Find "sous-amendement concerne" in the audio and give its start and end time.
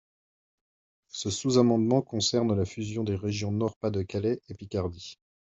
1.29-2.57